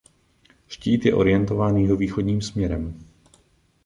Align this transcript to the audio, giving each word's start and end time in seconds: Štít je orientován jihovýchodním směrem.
Štít 0.67 1.05
je 1.05 1.15
orientován 1.15 1.77
jihovýchodním 1.77 2.41
směrem. 2.41 2.99